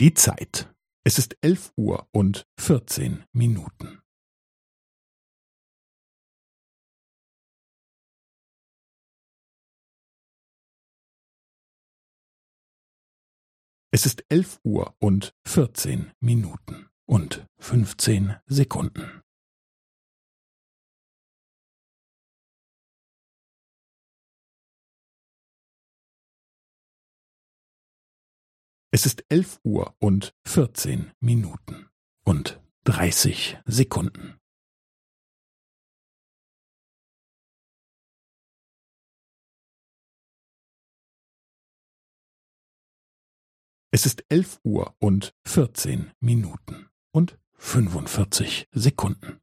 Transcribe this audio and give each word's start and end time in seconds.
Die 0.00 0.14
Zeit. 0.14 0.72
Es 1.04 1.18
ist 1.18 1.36
elf 1.40 1.72
Uhr 1.76 2.08
und 2.12 2.46
vierzehn 2.56 3.24
Minuten. 3.32 4.00
Es 13.90 14.06
ist 14.06 14.24
elf 14.28 14.60
Uhr 14.62 14.94
und 15.00 15.34
vierzehn 15.44 16.12
Minuten 16.20 16.88
und 17.04 17.44
fünfzehn 17.58 18.36
Sekunden. 18.46 19.20
Es 28.98 29.06
ist 29.06 29.24
elf 29.28 29.60
Uhr 29.62 29.94
und 30.00 30.34
vierzehn 30.44 31.12
Minuten 31.20 31.88
und 32.24 32.60
dreißig 32.82 33.56
Sekunden. 33.64 34.40
Es 43.92 44.04
ist 44.04 44.24
elf 44.28 44.58
Uhr 44.64 44.96
und 44.98 45.32
vierzehn 45.46 46.10
Minuten 46.18 46.90
und 47.12 47.38
fünfundvierzig 47.52 48.68
Sekunden. 48.72 49.40